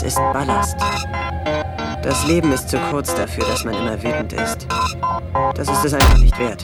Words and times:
Das 0.00 0.06
ist 0.06 0.16
Ballast. 0.32 0.76
Das 2.04 2.24
Leben 2.28 2.52
ist 2.52 2.68
zu 2.68 2.78
kurz 2.88 3.12
dafür, 3.16 3.44
dass 3.46 3.64
man 3.64 3.74
immer 3.74 4.00
wütend 4.00 4.32
ist. 4.32 4.68
Das 5.56 5.68
ist 5.68 5.84
es 5.86 5.92
einfach 5.92 6.18
nicht 6.18 6.38
wert. 6.38 6.62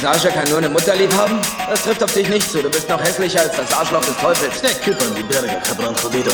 Sascha 0.00 0.30
kann 0.30 0.48
nur 0.48 0.58
eine 0.58 0.68
Mutter 0.70 0.96
lieb 0.96 1.12
haben? 1.14 1.38
Das 1.68 1.82
trifft 1.82 2.02
auf 2.02 2.12
dich 2.14 2.26
nicht 2.30 2.50
zu. 2.50 2.62
Du 2.62 2.70
bist 2.70 2.88
noch 2.88 3.02
hässlicher 3.02 3.40
als 3.42 3.54
das 3.54 3.70
Arschloch 3.70 4.02
des 4.02 4.16
Teufels. 4.16 4.62
Der 4.62 4.70
Küppern 4.70 5.14
die 5.14 5.22
Berge, 5.22 5.60
Cabron 5.62 5.94
Jodido. 6.02 6.30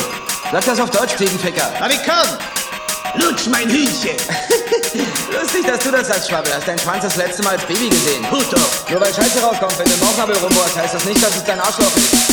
Sag 0.53 0.63
das 0.63 0.79
auf 0.79 0.89
Deutsch, 0.91 1.13
Fliegenficker. 1.15 1.69
Amerikan! 1.81 2.37
Lutsch 3.15 3.47
mein 3.47 3.69
Hühnchen! 3.69 4.15
Lustig, 5.33 5.65
dass 5.65 5.79
du 5.79 5.91
das 5.91 6.09
als 6.09 6.29
Schwabbel 6.29 6.53
hast. 6.53 6.65
Dein 6.65 6.79
Schwanz 6.79 7.03
das 7.03 7.17
letzte 7.17 7.43
Mal 7.43 7.55
als 7.55 7.63
Baby 7.65 7.89
gesehen. 7.89 8.23
Puto! 8.29 8.57
Nur 8.89 9.01
weil 9.01 9.13
Scheiße 9.13 9.41
rauskommt, 9.41 9.77
wenn 9.79 9.85
du 9.85 9.93
im 9.93 9.99
Bauchnabel 9.99 10.37
rumbohrst, 10.37 10.77
heißt 10.77 10.93
das 10.93 11.03
nicht, 11.03 11.21
dass 11.21 11.35
es 11.35 11.43
dein 11.43 11.59
Arschloch 11.59 11.93
ist. 11.97 12.26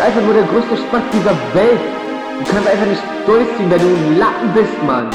Einfach 0.00 0.22
nur 0.22 0.34
der 0.34 0.44
größte 0.44 0.76
Spaß 0.76 1.02
dieser 1.12 1.36
Welt. 1.54 1.80
Du 2.38 2.52
kannst 2.52 2.68
einfach 2.68 2.86
nicht 2.86 3.02
durchziehen, 3.26 3.70
wenn 3.70 3.80
du 3.80 3.86
ein 3.86 4.18
Lappen 4.18 4.52
bist, 4.54 4.82
Mann. 4.86 5.10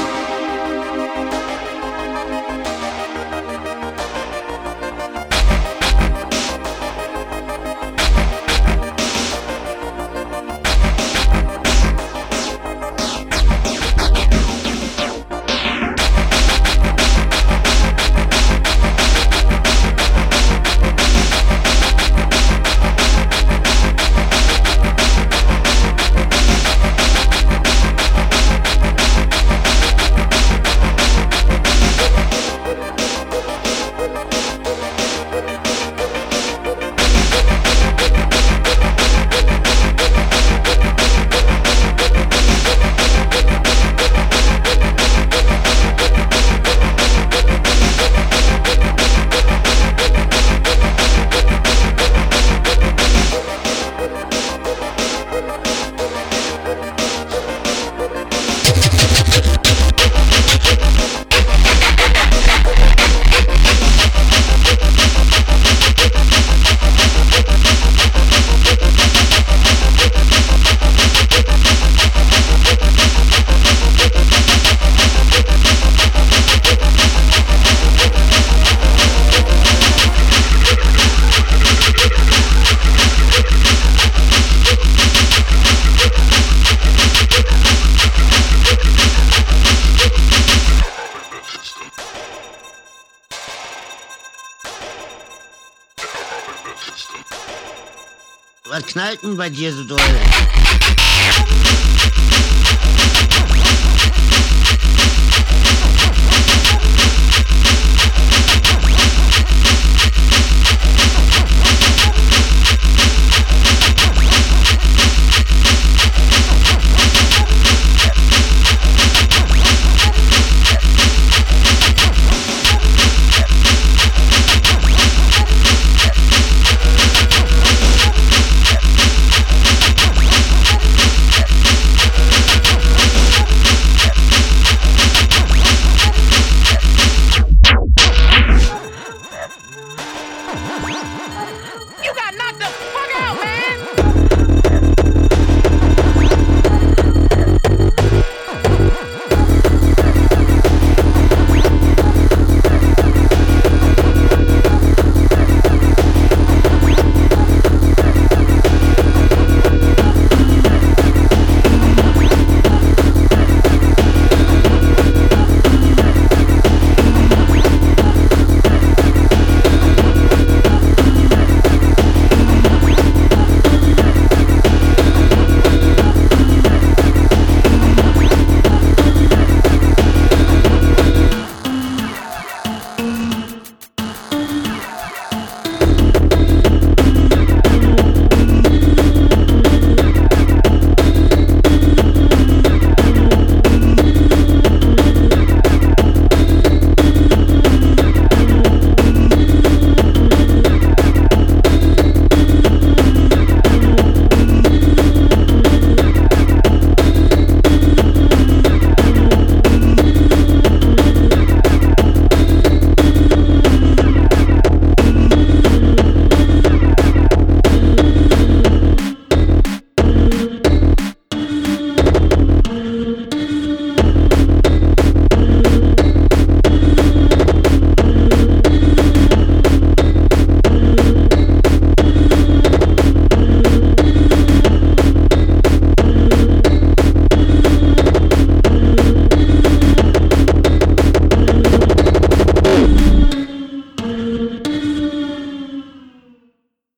Was 98.66 98.86
knallt 98.86 99.22
denn 99.22 99.36
bei 99.36 99.50
dir 99.50 99.72
so 99.72 99.84
doll? 99.84 100.00